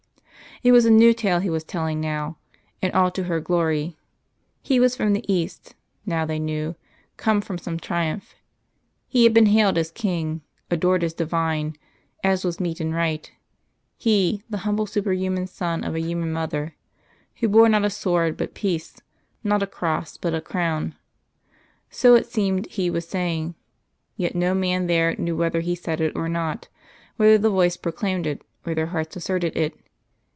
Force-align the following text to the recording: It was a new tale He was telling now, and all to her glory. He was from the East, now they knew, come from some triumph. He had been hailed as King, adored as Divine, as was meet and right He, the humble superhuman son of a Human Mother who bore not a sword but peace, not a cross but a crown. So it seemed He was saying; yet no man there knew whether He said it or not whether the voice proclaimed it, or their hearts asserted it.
It 0.63 0.71
was 0.73 0.85
a 0.85 0.91
new 0.91 1.11
tale 1.11 1.39
He 1.39 1.49
was 1.49 1.63
telling 1.63 1.99
now, 1.99 2.37
and 2.83 2.93
all 2.93 3.09
to 3.11 3.23
her 3.23 3.39
glory. 3.39 3.97
He 4.61 4.79
was 4.79 4.95
from 4.95 5.13
the 5.13 5.25
East, 5.31 5.73
now 6.05 6.23
they 6.23 6.37
knew, 6.37 6.75
come 7.17 7.41
from 7.41 7.57
some 7.57 7.79
triumph. 7.79 8.35
He 9.07 9.23
had 9.23 9.33
been 9.33 9.47
hailed 9.47 9.75
as 9.79 9.89
King, 9.89 10.41
adored 10.69 11.03
as 11.03 11.15
Divine, 11.15 11.77
as 12.23 12.45
was 12.45 12.59
meet 12.59 12.79
and 12.79 12.93
right 12.93 13.31
He, 13.97 14.43
the 14.51 14.59
humble 14.59 14.85
superhuman 14.85 15.47
son 15.47 15.83
of 15.83 15.95
a 15.95 15.99
Human 15.99 16.31
Mother 16.31 16.75
who 17.39 17.47
bore 17.49 17.67
not 17.67 17.83
a 17.83 17.89
sword 17.89 18.37
but 18.37 18.53
peace, 18.53 19.01
not 19.43 19.63
a 19.63 19.67
cross 19.67 20.15
but 20.15 20.35
a 20.35 20.41
crown. 20.41 20.93
So 21.89 22.13
it 22.13 22.27
seemed 22.27 22.67
He 22.67 22.91
was 22.91 23.07
saying; 23.07 23.55
yet 24.15 24.35
no 24.35 24.53
man 24.53 24.85
there 24.85 25.15
knew 25.17 25.35
whether 25.35 25.61
He 25.61 25.73
said 25.73 25.99
it 25.99 26.15
or 26.15 26.29
not 26.29 26.67
whether 27.15 27.39
the 27.39 27.49
voice 27.49 27.77
proclaimed 27.77 28.27
it, 28.27 28.43
or 28.63 28.75
their 28.75 28.87
hearts 28.87 29.15
asserted 29.15 29.57
it. 29.57 29.73